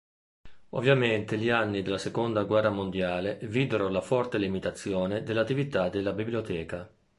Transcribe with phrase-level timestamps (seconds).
[0.69, 6.89] Ovviamente gli anni della seconda guerra mondiale videro la forte limitazione dell'attività della biblioteca.